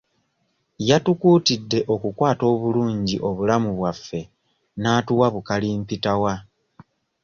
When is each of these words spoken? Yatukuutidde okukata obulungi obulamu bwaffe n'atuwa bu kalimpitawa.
Yatukuutidde 0.89 1.79
okukata 1.93 2.43
obulungi 2.53 3.15
obulamu 3.29 3.69
bwaffe 3.79 4.21
n'atuwa 4.81 5.27
bu 5.33 5.41
kalimpitawa. 5.47 6.33